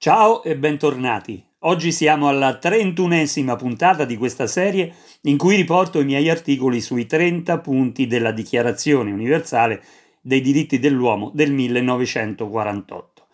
Ciao 0.00 0.44
e 0.44 0.56
bentornati. 0.56 1.44
Oggi 1.62 1.90
siamo 1.90 2.28
alla 2.28 2.56
trentunesima 2.56 3.56
puntata 3.56 4.04
di 4.04 4.16
questa 4.16 4.46
serie 4.46 4.94
in 5.22 5.36
cui 5.36 5.56
riporto 5.56 5.98
i 5.98 6.04
miei 6.04 6.30
articoli 6.30 6.80
sui 6.80 7.04
30 7.04 7.58
punti 7.58 8.06
della 8.06 8.30
Dichiarazione 8.30 9.10
universale 9.10 9.82
dei 10.20 10.40
diritti 10.40 10.78
dell'uomo 10.78 11.32
del 11.34 11.52
1948. 11.52 13.26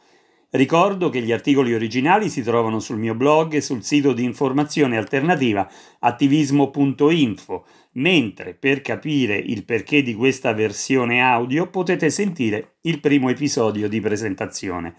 Ricordo 0.52 1.10
che 1.10 1.20
gli 1.20 1.32
articoli 1.32 1.74
originali 1.74 2.30
si 2.30 2.42
trovano 2.42 2.80
sul 2.80 2.96
mio 2.96 3.14
blog 3.14 3.52
e 3.52 3.60
sul 3.60 3.84
sito 3.84 4.14
di 4.14 4.24
informazione 4.24 4.96
alternativa 4.96 5.70
attivismo.info, 5.98 7.66
mentre 7.92 8.54
per 8.54 8.80
capire 8.80 9.36
il 9.36 9.66
perché 9.66 10.02
di 10.02 10.14
questa 10.14 10.54
versione 10.54 11.20
audio 11.20 11.68
potete 11.68 12.08
sentire 12.08 12.76
il 12.82 13.00
primo 13.00 13.28
episodio 13.28 13.86
di 13.86 14.00
presentazione. 14.00 14.94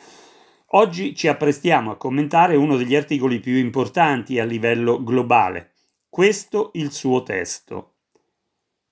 Oggi 0.76 1.16
ci 1.16 1.30
apprestiamo 1.30 1.92
a 1.92 1.95
commentare 1.95 2.58
uno 2.58 2.76
degli 2.76 2.98
articoli 2.98 3.40
più 3.40 3.56
importanti 3.56 4.40
a 4.40 4.44
livello 4.44 5.02
globale. 5.02 5.72
Questo 6.09 6.72
il 6.73 6.92
suo 6.92 7.23
testo. 7.23 7.94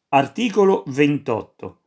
Articolo 0.09 0.85
28. 0.87 1.81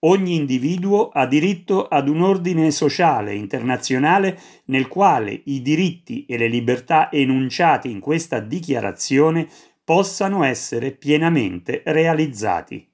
Ogni 0.00 0.36
individuo 0.36 1.08
ha 1.08 1.26
diritto 1.26 1.88
ad 1.88 2.08
un 2.08 2.22
ordine 2.22 2.70
sociale 2.70 3.34
internazionale 3.34 4.38
nel 4.66 4.86
quale 4.86 5.42
i 5.46 5.60
diritti 5.60 6.24
e 6.26 6.38
le 6.38 6.46
libertà 6.46 7.10
enunciati 7.10 7.90
in 7.90 7.98
questa 7.98 8.38
dichiarazione 8.38 9.48
possano 9.82 10.44
essere 10.44 10.92
pienamente 10.92 11.82
realizzati. 11.86 12.88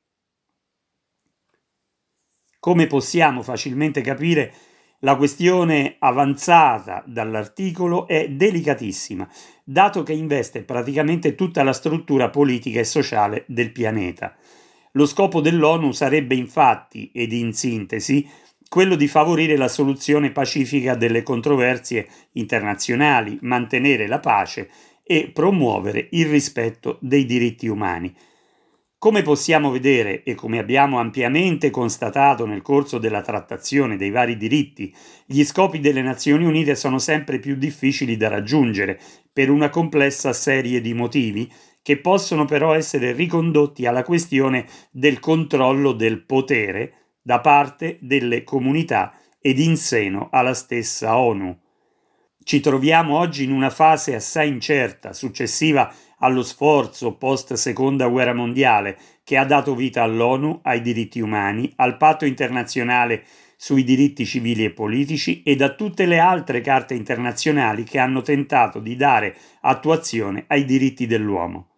Come 2.58 2.86
possiamo 2.86 3.42
facilmente 3.42 4.00
capire, 4.00 4.70
la 5.04 5.16
questione 5.16 5.96
avanzata 5.98 7.02
dall'articolo 7.06 8.06
è 8.06 8.28
delicatissima, 8.28 9.28
dato 9.64 10.04
che 10.04 10.12
investe 10.12 10.62
praticamente 10.62 11.34
tutta 11.34 11.64
la 11.64 11.72
struttura 11.72 12.30
politica 12.30 12.78
e 12.78 12.84
sociale 12.84 13.44
del 13.48 13.72
pianeta. 13.72 14.34
Lo 14.92 15.06
scopo 15.06 15.40
dell'ONU 15.40 15.90
sarebbe 15.90 16.36
infatti, 16.36 17.10
ed 17.12 17.32
in 17.32 17.52
sintesi, 17.52 18.28
quello 18.68 18.94
di 18.94 19.08
favorire 19.08 19.56
la 19.56 19.68
soluzione 19.68 20.30
pacifica 20.30 20.94
delle 20.94 21.24
controversie 21.24 22.06
internazionali, 22.32 23.38
mantenere 23.42 24.06
la 24.06 24.20
pace 24.20 24.70
e 25.02 25.30
promuovere 25.32 26.08
il 26.12 26.26
rispetto 26.26 26.98
dei 27.00 27.26
diritti 27.26 27.66
umani. 27.66 28.14
Come 29.02 29.22
possiamo 29.22 29.72
vedere 29.72 30.22
e 30.22 30.36
come 30.36 30.60
abbiamo 30.60 31.00
ampiamente 31.00 31.70
constatato 31.70 32.46
nel 32.46 32.62
corso 32.62 32.98
della 32.98 33.20
trattazione 33.20 33.96
dei 33.96 34.10
vari 34.10 34.36
diritti, 34.36 34.94
gli 35.26 35.42
scopi 35.42 35.80
delle 35.80 36.02
Nazioni 36.02 36.44
Unite 36.44 36.76
sono 36.76 37.00
sempre 37.00 37.40
più 37.40 37.56
difficili 37.56 38.16
da 38.16 38.28
raggiungere 38.28 39.00
per 39.32 39.50
una 39.50 39.70
complessa 39.70 40.32
serie 40.32 40.80
di 40.80 40.94
motivi 40.94 41.52
che 41.82 41.98
possono 41.98 42.44
però 42.44 42.74
essere 42.74 43.10
ricondotti 43.10 43.86
alla 43.86 44.04
questione 44.04 44.66
del 44.92 45.18
controllo 45.18 45.90
del 45.90 46.22
potere 46.24 47.16
da 47.20 47.40
parte 47.40 47.98
delle 48.00 48.44
comunità 48.44 49.18
ed 49.40 49.58
in 49.58 49.76
seno 49.76 50.28
alla 50.30 50.54
stessa 50.54 51.16
ONU. 51.16 51.61
Ci 52.44 52.60
troviamo 52.60 53.18
oggi 53.18 53.44
in 53.44 53.52
una 53.52 53.70
fase 53.70 54.14
assai 54.14 54.48
incerta, 54.48 55.12
successiva 55.12 55.92
allo 56.18 56.42
sforzo 56.42 57.14
post 57.14 57.54
seconda 57.54 58.08
guerra 58.08 58.34
mondiale 58.34 58.96
che 59.22 59.36
ha 59.36 59.44
dato 59.44 59.76
vita 59.76 60.02
all'ONU, 60.02 60.60
ai 60.62 60.80
diritti 60.80 61.20
umani, 61.20 61.72
al 61.76 61.96
patto 61.96 62.24
internazionale 62.24 63.24
sui 63.56 63.84
diritti 63.84 64.26
civili 64.26 64.64
e 64.64 64.70
politici 64.70 65.42
ed 65.44 65.62
a 65.62 65.74
tutte 65.74 66.04
le 66.04 66.18
altre 66.18 66.60
carte 66.60 66.94
internazionali 66.94 67.84
che 67.84 68.00
hanno 68.00 68.22
tentato 68.22 68.80
di 68.80 68.96
dare 68.96 69.36
attuazione 69.60 70.44
ai 70.48 70.64
diritti 70.64 71.06
dell'uomo. 71.06 71.68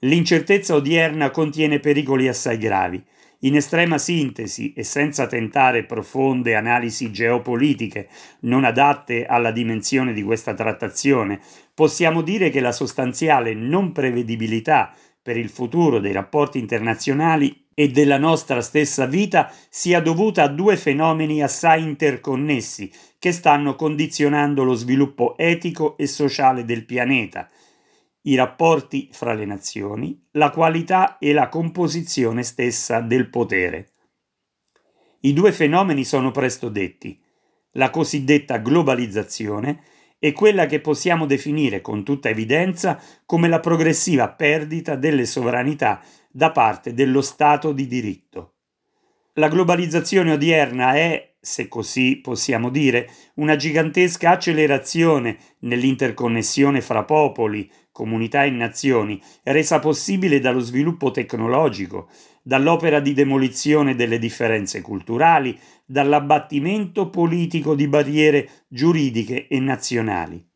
L'incertezza 0.00 0.74
odierna 0.74 1.30
contiene 1.30 1.80
pericoli 1.80 2.28
assai 2.28 2.58
gravi. 2.58 3.02
In 3.42 3.54
estrema 3.54 3.98
sintesi 3.98 4.72
e 4.72 4.82
senza 4.82 5.28
tentare 5.28 5.84
profonde 5.84 6.56
analisi 6.56 7.12
geopolitiche 7.12 8.08
non 8.40 8.64
adatte 8.64 9.26
alla 9.26 9.52
dimensione 9.52 10.12
di 10.12 10.24
questa 10.24 10.54
trattazione, 10.54 11.38
possiamo 11.72 12.22
dire 12.22 12.50
che 12.50 12.58
la 12.58 12.72
sostanziale 12.72 13.54
non 13.54 13.92
prevedibilità 13.92 14.92
per 15.22 15.36
il 15.36 15.50
futuro 15.50 16.00
dei 16.00 16.10
rapporti 16.10 16.58
internazionali 16.58 17.66
e 17.74 17.86
della 17.90 18.18
nostra 18.18 18.60
stessa 18.60 19.06
vita 19.06 19.52
sia 19.68 20.00
dovuta 20.00 20.42
a 20.42 20.48
due 20.48 20.76
fenomeni 20.76 21.40
assai 21.40 21.84
interconnessi 21.84 22.90
che 23.20 23.30
stanno 23.30 23.76
condizionando 23.76 24.64
lo 24.64 24.74
sviluppo 24.74 25.38
etico 25.38 25.96
e 25.96 26.08
sociale 26.08 26.64
del 26.64 26.84
pianeta, 26.84 27.48
i 28.22 28.34
rapporti 28.34 29.08
fra 29.12 29.32
le 29.32 29.44
nazioni, 29.44 30.26
la 30.32 30.50
qualità 30.50 31.18
e 31.18 31.32
la 31.32 31.48
composizione 31.48 32.42
stessa 32.42 33.00
del 33.00 33.28
potere. 33.30 33.92
I 35.20 35.32
due 35.32 35.52
fenomeni 35.52 36.04
sono 36.04 36.30
presto 36.30 36.68
detti. 36.68 37.20
La 37.72 37.90
cosiddetta 37.90 38.58
globalizzazione 38.58 39.82
e 40.18 40.32
quella 40.32 40.66
che 40.66 40.80
possiamo 40.80 41.26
definire 41.26 41.80
con 41.80 42.04
tutta 42.04 42.28
evidenza 42.28 43.00
come 43.24 43.48
la 43.48 43.60
progressiva 43.60 44.28
perdita 44.28 44.96
delle 44.96 45.26
sovranità 45.26 46.02
da 46.30 46.50
parte 46.50 46.92
dello 46.92 47.20
Stato 47.20 47.72
di 47.72 47.86
diritto. 47.86 48.54
La 49.34 49.48
globalizzazione 49.48 50.32
odierna 50.32 50.94
è, 50.94 51.36
se 51.40 51.68
così 51.68 52.16
possiamo 52.16 52.70
dire, 52.70 53.08
una 53.34 53.54
gigantesca 53.54 54.30
accelerazione 54.30 55.38
nell'interconnessione 55.60 56.80
fra 56.80 57.04
popoli, 57.04 57.70
comunità 57.98 58.44
e 58.44 58.50
nazioni, 58.50 59.20
resa 59.42 59.80
possibile 59.80 60.38
dallo 60.38 60.60
sviluppo 60.60 61.10
tecnologico, 61.10 62.08
dall'opera 62.44 63.00
di 63.00 63.12
demolizione 63.12 63.96
delle 63.96 64.20
differenze 64.20 64.80
culturali, 64.82 65.58
dall'abbattimento 65.84 67.10
politico 67.10 67.74
di 67.74 67.88
barriere 67.88 68.48
giuridiche 68.68 69.48
e 69.48 69.58
nazionali. 69.58 70.46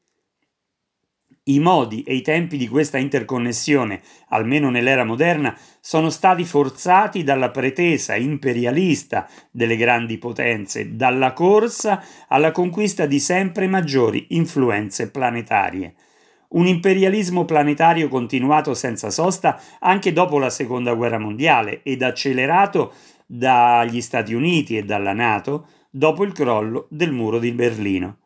I 1.46 1.58
modi 1.58 2.04
e 2.04 2.14
i 2.14 2.22
tempi 2.22 2.56
di 2.56 2.68
questa 2.68 2.98
interconnessione, 2.98 4.00
almeno 4.28 4.70
nell'era 4.70 5.04
moderna, 5.04 5.58
sono 5.80 6.10
stati 6.10 6.44
forzati 6.44 7.24
dalla 7.24 7.50
pretesa 7.50 8.14
imperialista 8.14 9.28
delle 9.50 9.76
grandi 9.76 10.16
potenze, 10.18 10.94
dalla 10.94 11.32
corsa 11.32 12.00
alla 12.28 12.52
conquista 12.52 13.06
di 13.06 13.18
sempre 13.18 13.66
maggiori 13.66 14.26
influenze 14.28 15.10
planetarie 15.10 15.94
un 16.52 16.66
imperialismo 16.66 17.44
planetario 17.44 18.08
continuato 18.08 18.74
senza 18.74 19.10
sosta 19.10 19.60
anche 19.78 20.12
dopo 20.12 20.38
la 20.38 20.50
Seconda 20.50 20.94
Guerra 20.94 21.18
Mondiale 21.18 21.82
ed 21.82 22.02
accelerato 22.02 22.92
dagli 23.26 24.00
Stati 24.00 24.34
Uniti 24.34 24.76
e 24.76 24.84
dalla 24.84 25.12
Nato 25.12 25.66
dopo 25.90 26.24
il 26.24 26.32
crollo 26.32 26.86
del 26.90 27.12
muro 27.12 27.38
di 27.38 27.52
Berlino. 27.52 28.16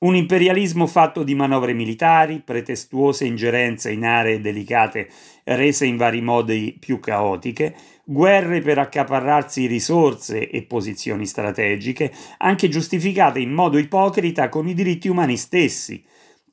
Un 0.00 0.14
imperialismo 0.14 0.86
fatto 0.86 1.24
di 1.24 1.34
manovre 1.34 1.72
militari, 1.72 2.40
pretestuose 2.40 3.24
ingerenze 3.24 3.90
in 3.90 4.04
aree 4.04 4.40
delicate 4.40 5.10
rese 5.42 5.86
in 5.86 5.96
vari 5.96 6.20
modi 6.20 6.76
più 6.78 7.00
caotiche, 7.00 7.74
guerre 8.04 8.60
per 8.60 8.78
accaparrarsi 8.78 9.66
risorse 9.66 10.50
e 10.50 10.62
posizioni 10.62 11.26
strategiche, 11.26 12.12
anche 12.38 12.68
giustificate 12.68 13.40
in 13.40 13.50
modo 13.50 13.76
ipocrita 13.76 14.48
con 14.48 14.68
i 14.68 14.74
diritti 14.74 15.08
umani 15.08 15.36
stessi, 15.36 16.04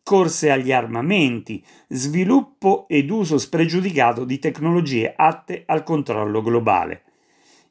corse 0.06 0.52
agli 0.52 0.72
armamenti, 0.72 1.66
sviluppo 1.88 2.86
ed 2.88 3.10
uso 3.10 3.40
spregiudicato 3.40 4.24
di 4.24 4.38
tecnologie 4.38 5.12
atte 5.16 5.64
al 5.66 5.82
controllo 5.82 6.44
globale. 6.44 7.02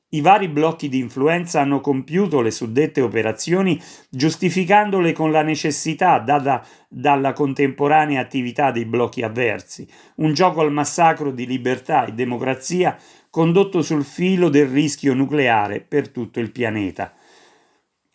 I 0.08 0.20
vari 0.20 0.48
blocchi 0.48 0.88
di 0.88 0.98
influenza 0.98 1.60
hanno 1.60 1.80
compiuto 1.80 2.40
le 2.40 2.50
suddette 2.50 3.00
operazioni 3.00 3.80
giustificandole 4.10 5.12
con 5.12 5.30
la 5.30 5.42
necessità 5.42 6.18
data 6.18 6.66
dalla 6.88 7.32
contemporanea 7.32 8.20
attività 8.20 8.72
dei 8.72 8.84
blocchi 8.84 9.22
avversi, 9.22 9.86
un 10.16 10.34
gioco 10.34 10.60
al 10.60 10.72
massacro 10.72 11.30
di 11.30 11.46
libertà 11.46 12.04
e 12.04 12.14
democrazia 12.14 12.98
condotto 13.30 13.80
sul 13.80 14.02
filo 14.02 14.48
del 14.48 14.66
rischio 14.66 15.14
nucleare 15.14 15.80
per 15.80 16.08
tutto 16.08 16.40
il 16.40 16.50
pianeta. 16.50 17.14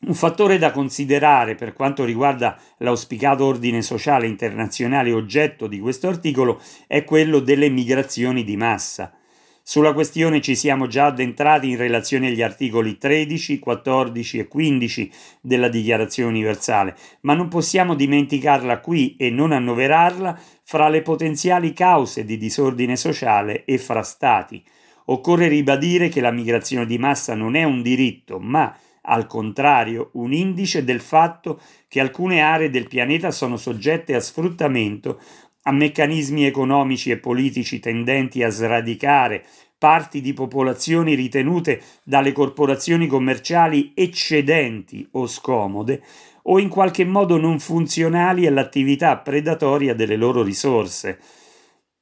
Un 0.02 0.14
fattore 0.14 0.58
da 0.58 0.72
considerare 0.72 1.56
per 1.56 1.74
quanto 1.74 2.06
riguarda 2.06 2.58
l'auspicato 2.78 3.44
ordine 3.44 3.82
sociale 3.82 4.28
internazionale 4.28 5.12
oggetto 5.12 5.68
di 5.68 5.78
questo 5.78 6.08
articolo 6.08 6.62
è 6.88 7.04
quello 7.04 7.40
delle 7.40 7.68
migrazioni 7.68 8.46
di 8.46 8.56
massa. 8.56 9.14
Sulla 9.62 9.92
questione 9.92 10.40
ci 10.40 10.56
siamo 10.56 10.88
già 10.88 11.08
addentrati 11.08 11.70
in 11.70 11.76
relazione 11.76 12.30
agli 12.30 12.42
articoli 12.42 12.98
13, 12.98 13.60
14 13.60 14.40
e 14.40 14.48
15 14.48 15.12
della 15.42 15.68
Dichiarazione 15.68 16.30
universale, 16.30 16.96
ma 17.22 17.34
non 17.34 17.50
possiamo 17.50 17.94
dimenticarla 17.94 18.80
qui 18.80 19.18
e 19.18 19.30
non 19.30 19.52
annoverarla 19.52 20.40
fra 20.64 20.88
le 20.88 21.02
potenziali 21.02 21.74
cause 21.74 22.24
di 22.24 22.38
disordine 22.38 22.96
sociale 22.96 23.66
e 23.66 23.78
fra 23.78 24.02
stati. 24.02 24.64
Occorre 25.08 25.50
ribadire 25.50 26.08
che 26.08 26.22
la 26.22 26.32
migrazione 26.32 26.86
di 26.86 26.98
massa 26.98 27.36
non 27.36 27.56
è 27.56 27.64
un 27.64 27.82
diritto, 27.82 28.40
ma 28.40 28.74
al 29.04 29.28
contrario, 29.28 30.10
un 30.14 30.34
indice 30.34 30.84
del 30.84 31.00
fatto 31.00 31.60
che 31.88 32.00
alcune 32.00 32.42
aree 32.42 32.70
del 32.70 32.88
pianeta 32.88 33.32
sono 33.32 33.58
soggette 33.58 34.16
a 34.16 34.20
sfruttamento, 34.20 35.20
a 35.64 35.72
meccanismi 35.72 36.46
economici 36.46 37.12
e 37.12 37.18
politici 37.18 37.80
tendenti 37.80 38.44
a 38.44 38.50
sradicare 38.50 39.46
parti 39.78 40.20
di 40.20 40.34
popolazioni 40.34 41.16
ritenute 41.16 41.82
dalle 42.04 42.34
corporazioni 42.34 43.08
commerciali 43.08 43.94
eccedenti 43.96 45.08
o 45.12 45.26
scomode 45.26 46.04
o 46.44 46.60
in 46.60 46.68
qualche 46.68 47.06
modo 47.06 47.38
non 47.38 47.60
funzionali 47.60 48.46
all'attività 48.46 49.18
predatoria 49.18 49.94
delle 49.94 50.18
loro 50.18 50.44
risorse 50.44 51.20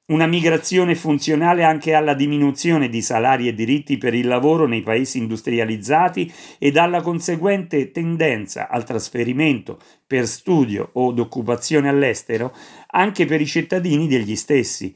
una 0.08 0.26
migrazione 0.26 0.96
funzionale 0.96 1.64
anche 1.64 1.94
alla 1.94 2.14
diminuzione 2.14 2.88
di 2.88 3.02
salari 3.02 3.50
e 3.50 3.54
diritti 3.54 3.98
per 3.98 4.14
il 4.14 4.26
lavoro 4.26 4.66
nei 4.66 4.82
paesi 4.82 5.18
industrializzati 5.18 6.32
ed 6.60 6.78
alla 6.78 7.02
conseguente 7.02 7.92
tendenza 7.92 8.70
al 8.70 8.86
trasferimento 8.86 9.80
per 10.06 10.26
studio 10.26 10.92
o 10.94 11.12
d'occupazione 11.12 11.90
all'estero 11.90 12.56
anche 12.88 13.26
per 13.26 13.42
i 13.42 13.46
cittadini 13.46 14.08
degli 14.08 14.38
stessi, 14.38 14.96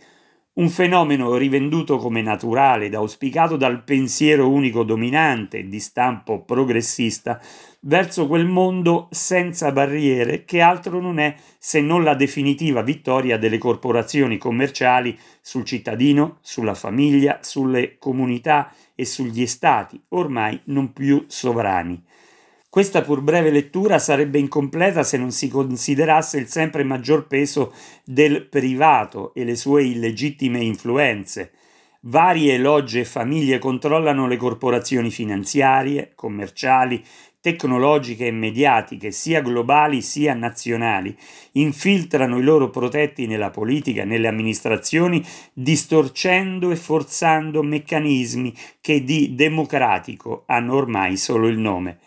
un 0.54 0.68
fenomeno 0.68 1.38
rivenduto 1.38 1.98
come 1.98 2.22
naturale 2.22 2.88
ed 2.88 2.96
auspicato 2.96 3.56
dal 3.56 3.84
pensiero 3.84 4.50
unico 4.50 4.84
dominante 4.84 5.66
di 5.70 5.80
stampo 5.80 6.42
progressista 6.42 7.40
verso 7.84 8.28
quel 8.28 8.46
mondo 8.46 9.08
senza 9.12 9.72
barriere 9.72 10.44
che 10.44 10.60
altro 10.60 11.00
non 11.00 11.20
è 11.20 11.36
se 11.58 11.80
non 11.80 12.04
la 12.04 12.16
definitiva 12.16 12.82
vittoria 12.82 13.38
delle 13.38 13.58
corporazioni 13.58 14.38
commerciali 14.38 15.18
sul 15.40 15.64
cittadino, 15.64 16.40
sulla 16.42 16.76
famiglia, 16.76 17.40
sulle 17.42 17.98
comunità 17.98 18.74
e 18.94 19.06
sugli 19.06 19.48
stati, 19.48 20.00
ormai 20.10 20.60
non 20.66 20.92
più 20.92 21.24
sovrani. 21.28 22.04
Questa 22.72 23.02
pur 23.02 23.20
breve 23.20 23.52
lettura 23.52 24.00
sarebbe 24.00 24.40
incompleta 24.40 25.04
se 25.04 25.18
non 25.18 25.32
si 25.32 25.50
considerasse 25.50 26.38
il 26.38 26.48
sempre 26.48 26.86
maggior 26.86 27.28
peso 27.28 27.74
del 28.06 28.48
privato 28.48 29.34
e 29.34 29.44
le 29.44 29.58
sue 29.58 29.84
illegittime 29.84 30.62
influenze. 30.62 31.52
Varie 32.04 32.58
logge 32.58 33.02
e 33.02 33.04
famiglie 33.04 33.60
controllano 33.60 34.26
le 34.26 34.38
corporazioni 34.38 35.12
finanziarie, 35.12 36.14
commerciali, 36.16 37.04
tecnologiche 37.42 38.28
e 38.28 38.32
mediatiche, 38.32 39.12
sia 39.12 39.42
globali 39.42 40.02
sia 40.02 40.34
nazionali, 40.34 41.14
infiltrano 41.54 42.38
i 42.38 42.42
loro 42.42 42.70
protetti 42.70 43.28
nella 43.28 43.50
politica 43.50 44.06
nelle 44.06 44.30
amministrazioni, 44.30 45.22
distorcendo 45.52 46.72
e 46.72 46.78
forzando 46.78 47.64
meccanismi 47.64 48.56
che 48.80 49.04
di 49.04 49.36
democratico 49.36 50.44
hanno 50.46 50.76
ormai 50.76 51.18
solo 51.18 51.50
il 51.50 51.58
nome. 51.58 51.98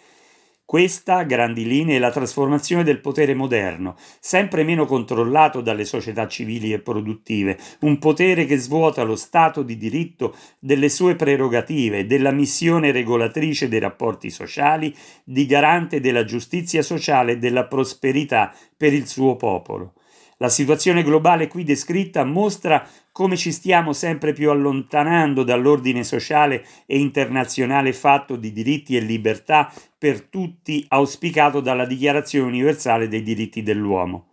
Questa, 0.66 1.16
a 1.16 1.24
grandi 1.24 1.66
linee, 1.66 1.96
è 1.96 1.98
la 1.98 2.10
trasformazione 2.10 2.84
del 2.84 3.00
potere 3.00 3.34
moderno, 3.34 3.96
sempre 4.18 4.64
meno 4.64 4.86
controllato 4.86 5.60
dalle 5.60 5.84
società 5.84 6.26
civili 6.26 6.72
e 6.72 6.80
produttive, 6.80 7.58
un 7.80 7.98
potere 7.98 8.46
che 8.46 8.56
svuota 8.56 9.02
lo 9.02 9.14
Stato 9.14 9.62
di 9.62 9.76
diritto 9.76 10.34
delle 10.58 10.88
sue 10.88 11.16
prerogative, 11.16 12.06
della 12.06 12.30
missione 12.30 12.92
regolatrice 12.92 13.68
dei 13.68 13.78
rapporti 13.78 14.30
sociali, 14.30 14.94
di 15.22 15.44
garante 15.44 16.00
della 16.00 16.24
giustizia 16.24 16.80
sociale 16.80 17.32
e 17.32 17.38
della 17.38 17.66
prosperità 17.66 18.50
per 18.74 18.94
il 18.94 19.06
suo 19.06 19.36
popolo. 19.36 19.92
La 20.38 20.48
situazione 20.48 21.02
globale 21.02 21.46
qui 21.48 21.62
descritta 21.62 22.24
mostra 22.24 22.86
come 23.12 23.36
ci 23.36 23.52
stiamo 23.52 23.92
sempre 23.92 24.32
più 24.32 24.50
allontanando 24.50 25.44
dall'ordine 25.44 26.02
sociale 26.02 26.64
e 26.86 26.98
internazionale 26.98 27.92
fatto 27.92 28.34
di 28.36 28.52
diritti 28.52 28.96
e 28.96 29.00
libertà 29.00 29.72
per 29.96 30.22
tutti 30.22 30.84
auspicato 30.88 31.60
dalla 31.60 31.86
Dichiarazione 31.86 32.48
universale 32.48 33.06
dei 33.06 33.22
diritti 33.22 33.62
dell'uomo. 33.62 34.26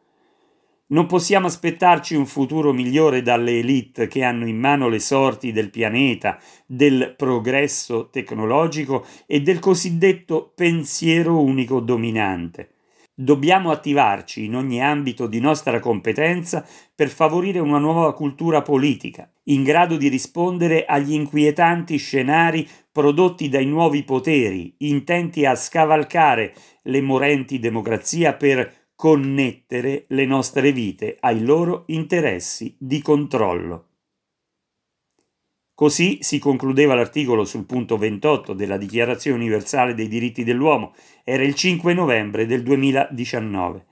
Non 0.88 1.06
possiamo 1.06 1.48
aspettarci 1.48 2.16
un 2.16 2.26
futuro 2.26 2.74
migliore 2.74 3.22
dalle 3.22 3.60
elite 3.60 4.08
che 4.08 4.24
hanno 4.24 4.46
in 4.46 4.60
mano 4.60 4.90
le 4.90 5.00
sorti 5.00 5.54
del 5.54 5.70
pianeta, 5.70 6.38
del 6.66 7.14
progresso 7.16 8.10
tecnologico 8.10 9.06
e 9.26 9.42
del 9.42 9.60
cosiddetto 9.60 10.52
pensiero 10.54 11.40
unico 11.40 11.80
dominante. 11.80 12.72
Dobbiamo 13.14 13.72
attivarci 13.72 14.46
in 14.46 14.56
ogni 14.56 14.82
ambito 14.82 15.28
di 15.28 15.42
nostra 15.42 15.80
competenza 15.80 16.66
per 16.96 17.10
favorire 17.10 17.60
una 17.60 17.78
nuova 17.78 18.14
cultura 18.14 18.62
politica, 18.62 19.30
in 19.46 19.64
grado 19.64 19.98
di 19.98 20.08
rispondere 20.08 20.86
agli 20.86 21.14
inquietanti 21.14 21.98
scenari 21.98 22.68
prodotti 22.90 23.50
dai 23.50 23.66
nuovi 23.66 24.04
poteri, 24.04 24.74
intenti 24.80 25.46
a 25.46 25.56
scavalcare 25.56 26.54
le 26.84 27.02
morenti 27.02 27.60
democrazia 27.60 28.34
per 28.34 28.90
connettere 28.96 30.06
le 30.08 30.26
nostre 30.26 30.72
vite 30.72 31.18
ai 31.20 31.44
loro 31.44 31.84
interessi 31.88 32.76
di 32.80 33.02
controllo. 33.02 33.91
Così 35.82 36.20
si 36.22 36.38
concludeva 36.38 36.94
l'articolo 36.94 37.44
sul 37.44 37.66
punto 37.66 37.98
28 37.98 38.54
della 38.54 38.78
Dichiarazione 38.78 39.38
universale 39.38 39.96
dei 39.96 40.08
diritti 40.08 40.44
dell'uomo, 40.44 40.94
era 41.24 41.42
il 41.42 41.56
5 41.56 41.96
novembre 41.96 42.46
del 42.46 42.62
2019. 42.62 43.86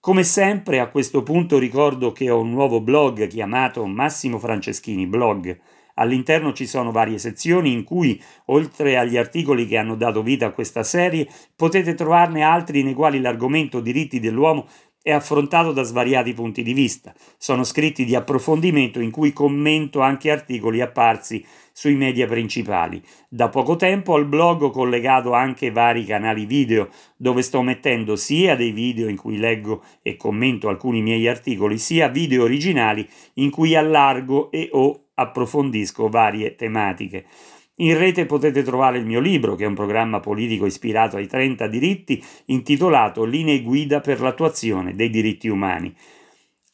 Come 0.00 0.24
sempre 0.24 0.80
a 0.80 0.88
questo 0.88 1.22
punto 1.22 1.60
ricordo 1.60 2.10
che 2.10 2.28
ho 2.28 2.40
un 2.40 2.50
nuovo 2.50 2.80
blog 2.80 3.28
chiamato 3.28 3.86
Massimo 3.86 4.40
Franceschini 4.40 5.06
Blog. 5.06 5.56
All'interno 5.94 6.52
ci 6.52 6.66
sono 6.66 6.90
varie 6.90 7.18
sezioni 7.18 7.70
in 7.70 7.84
cui, 7.84 8.20
oltre 8.46 8.98
agli 8.98 9.16
articoli 9.16 9.68
che 9.68 9.76
hanno 9.76 9.94
dato 9.94 10.24
vita 10.24 10.46
a 10.46 10.50
questa 10.50 10.82
serie, 10.82 11.28
potete 11.54 11.94
trovarne 11.94 12.42
altri 12.42 12.82
nei 12.82 12.94
quali 12.94 13.20
l'argomento 13.20 13.78
diritti 13.78 14.18
dell'uomo 14.18 14.66
è 15.02 15.10
affrontato 15.10 15.72
da 15.72 15.82
svariati 15.82 16.32
punti 16.32 16.62
di 16.62 16.72
vista. 16.72 17.12
Sono 17.36 17.64
scritti 17.64 18.04
di 18.04 18.14
approfondimento 18.14 19.00
in 19.00 19.10
cui 19.10 19.32
commento 19.32 20.00
anche 20.00 20.30
articoli 20.30 20.80
apparsi 20.80 21.44
sui 21.72 21.94
media 21.94 22.26
principali. 22.26 23.02
Da 23.28 23.48
poco 23.48 23.76
tempo 23.76 24.14
al 24.14 24.26
blog 24.26 24.62
ho 24.62 24.70
collegato 24.70 25.32
anche 25.32 25.72
vari 25.72 26.04
canali 26.04 26.46
video 26.46 26.88
dove 27.16 27.42
sto 27.42 27.62
mettendo 27.62 28.14
sia 28.14 28.54
dei 28.54 28.70
video 28.70 29.08
in 29.08 29.16
cui 29.16 29.38
leggo 29.38 29.82
e 30.02 30.16
commento 30.16 30.68
alcuni 30.68 31.02
miei 31.02 31.26
articoli, 31.26 31.78
sia 31.78 32.08
video 32.08 32.44
originali 32.44 33.08
in 33.34 33.50
cui 33.50 33.74
allargo 33.74 34.50
e 34.50 34.68
o 34.72 35.06
approfondisco 35.14 36.08
varie 36.08 36.54
tematiche. 36.54 37.26
In 37.76 37.96
rete 37.96 38.26
potete 38.26 38.62
trovare 38.62 38.98
il 38.98 39.06
mio 39.06 39.20
libro, 39.20 39.54
che 39.54 39.64
è 39.64 39.66
un 39.66 39.74
programma 39.74 40.20
politico 40.20 40.66
ispirato 40.66 41.16
ai 41.16 41.26
30 41.26 41.66
diritti, 41.68 42.22
intitolato 42.46 43.24
Linee 43.24 43.62
guida 43.62 44.00
per 44.00 44.20
l'attuazione 44.20 44.94
dei 44.94 45.08
diritti 45.08 45.48
umani. 45.48 45.94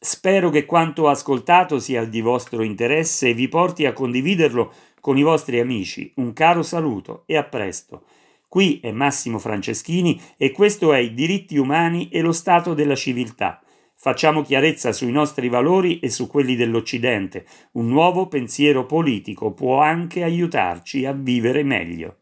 Spero 0.01 0.51
che 0.51 0.65
quanto 0.65 1.09
ascoltato 1.09 1.79
sia 1.79 2.05
di 2.05 2.21
vostro 2.21 2.63
interesse 2.63 3.29
e 3.29 3.35
vi 3.35 3.49
porti 3.49 3.87
a 3.87 3.93
condividerlo 3.93 4.73
con 5.01 5.17
i 5.17 5.23
vostri 5.23 5.61
amici. 5.61 6.13
Un 6.17 6.33
caro 6.33 6.63
saluto 6.63 7.23
e 7.27 7.37
a 7.37 7.45
presto. 7.45 8.05
Qui 8.49 8.81
è 8.83 8.91
Massimo 8.91 9.39
Franceschini 9.39 10.21
e 10.37 10.53
questo 10.53 10.93
è 10.93 10.99
I 10.99 11.15
diritti 11.15 11.59
umani 11.59 12.09
e 12.09 12.23
lo 12.23 12.33
stato 12.33 12.75
della 12.75 12.97
civiltà. 12.97 13.61
Facciamo 14.01 14.43
chiarezza 14.43 14.93
sui 14.93 15.11
nostri 15.11 15.49
valori 15.49 15.99
e 15.99 16.09
su 16.09 16.29
quelli 16.29 16.55
dell'Occidente. 16.55 17.45
Un 17.73 17.89
nuovo 17.89 18.29
pensiero 18.29 18.87
politico 18.87 19.51
può 19.53 19.81
anche 19.81 20.23
aiutarci 20.23 21.05
a 21.05 21.11
vivere 21.11 21.65
meglio. 21.65 22.19